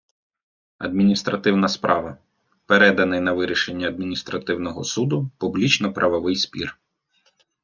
адміністративна 0.77 1.67
справа- 1.67 2.17
переданий 2.65 3.19
на 3.19 3.33
вирішення 3.33 3.87
адміністративного 3.87 4.83
суду 4.83 5.29
публічно-правовий 5.37 6.35
спір 6.35 6.79